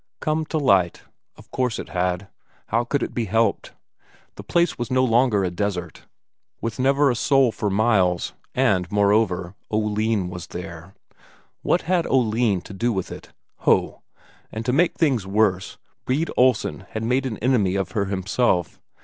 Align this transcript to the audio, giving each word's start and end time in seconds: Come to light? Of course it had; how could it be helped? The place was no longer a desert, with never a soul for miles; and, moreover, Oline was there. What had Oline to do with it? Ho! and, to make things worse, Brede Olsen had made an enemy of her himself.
Come 0.19 0.47
to 0.47 0.57
light? 0.57 1.03
Of 1.37 1.51
course 1.51 1.77
it 1.77 1.89
had; 1.89 2.27
how 2.69 2.83
could 2.83 3.03
it 3.03 3.13
be 3.13 3.25
helped? 3.25 3.73
The 4.33 4.41
place 4.41 4.75
was 4.75 4.89
no 4.89 5.03
longer 5.03 5.43
a 5.43 5.51
desert, 5.51 6.07
with 6.59 6.79
never 6.79 7.11
a 7.11 7.15
soul 7.15 7.51
for 7.51 7.69
miles; 7.69 8.33
and, 8.55 8.91
moreover, 8.91 9.53
Oline 9.69 10.27
was 10.27 10.47
there. 10.47 10.95
What 11.61 11.81
had 11.83 12.07
Oline 12.07 12.61
to 12.61 12.73
do 12.73 12.91
with 12.91 13.11
it? 13.11 13.31
Ho! 13.57 14.01
and, 14.51 14.65
to 14.65 14.73
make 14.73 14.95
things 14.95 15.27
worse, 15.27 15.77
Brede 16.05 16.31
Olsen 16.35 16.87
had 16.89 17.03
made 17.03 17.27
an 17.27 17.37
enemy 17.37 17.75
of 17.75 17.91
her 17.91 18.05
himself. 18.05 18.81